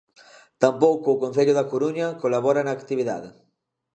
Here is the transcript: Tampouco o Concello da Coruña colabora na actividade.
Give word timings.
Tampouco 0.63 1.07
o 1.11 1.19
Concello 1.23 1.53
da 1.55 1.69
Coruña 1.71 2.07
colabora 2.21 2.61
na 2.65 2.75
actividade. 2.79 3.29